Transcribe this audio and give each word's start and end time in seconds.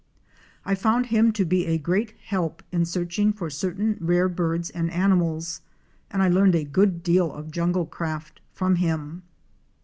I 0.65 0.73
found 0.73 1.05
him 1.05 1.31
to 1.33 1.45
be 1.45 1.67
a 1.67 1.77
great 1.77 2.15
help 2.25 2.63
in 2.71 2.85
search 2.85 3.19
ing 3.19 3.33
for 3.33 3.51
certain 3.51 3.97
rare 4.01 4.27
birds 4.27 4.71
and 4.71 4.89
animals, 4.89 5.61
and 6.09 6.23
I 6.23 6.27
learned 6.27 6.55
a 6.55 6.63
good 6.63 7.03
deal 7.03 7.31
of 7.31 7.51
jungle 7.51 7.85
craft 7.85 8.41
from 8.51 8.77
him. 8.77 9.21